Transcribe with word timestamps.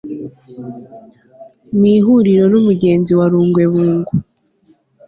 ni 1.79 1.91
ihuriro 1.97 2.45
n'umugezi 2.51 3.11
wa 3.19 3.25
lungwebungu 3.31 4.11